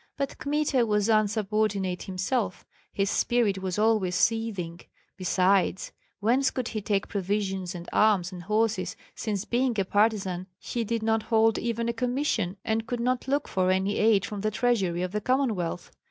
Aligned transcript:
But 0.17 0.39
Kmita 0.39 0.83
was 0.87 1.09
insubordinate 1.09 2.01
himself, 2.01 2.65
his 2.91 3.11
spirit 3.11 3.59
was 3.59 3.77
always 3.77 4.15
seething; 4.15 4.79
besides, 5.15 5.91
whence 6.19 6.49
could 6.49 6.69
he 6.69 6.81
take 6.81 7.07
provisions 7.07 7.75
and 7.75 7.87
arms 7.93 8.31
and 8.31 8.41
horses, 8.41 8.95
since 9.13 9.45
being 9.45 9.79
a 9.79 9.85
partisan 9.85 10.47
he 10.57 10.83
did 10.83 11.03
not 11.03 11.21
hold 11.21 11.59
even 11.59 11.87
a 11.87 11.93
commission, 11.93 12.57
and 12.65 12.87
could 12.87 12.99
not 12.99 13.27
look 13.27 13.47
for 13.47 13.69
any 13.69 13.99
aid 13.99 14.25
from 14.25 14.41
the 14.41 14.49
treasury 14.49 15.03
of 15.03 15.11
the 15.11 15.21
Commonwealth? 15.21 15.91